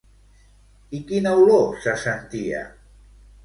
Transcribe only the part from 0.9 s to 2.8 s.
I quina olor se sentia?